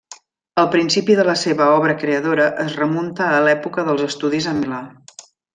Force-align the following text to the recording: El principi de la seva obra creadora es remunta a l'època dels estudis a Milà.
El 0.61 0.69
principi 0.75 1.17
de 1.19 1.25
la 1.27 1.35
seva 1.41 1.67
obra 1.75 1.97
creadora 2.05 2.49
es 2.65 2.75
remunta 2.81 3.31
a 3.37 3.45
l'època 3.49 3.89
dels 3.91 4.09
estudis 4.11 4.53
a 4.55 4.59
Milà. 4.65 4.85